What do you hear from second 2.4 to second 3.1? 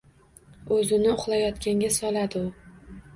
u.